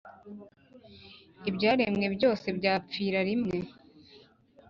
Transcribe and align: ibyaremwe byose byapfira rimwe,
ibyaremwe 1.49 2.05
byose 2.15 2.45
byapfira 2.57 3.19
rimwe, 3.29 3.57